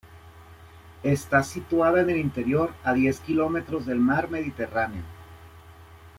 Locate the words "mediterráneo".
4.31-5.03